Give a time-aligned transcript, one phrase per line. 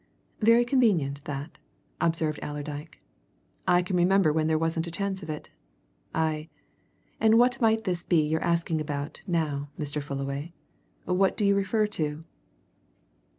[0.39, 1.59] "Very convenient, that,"
[2.01, 2.97] observed Allerdyke.
[3.67, 5.51] "I can remember when there wasn't a chance of it.
[6.15, 6.49] Aye
[7.19, 10.01] and what might this be that you're asking about, now, Mr.
[10.01, 10.53] Fullaway?
[11.05, 12.23] What do you refer to?"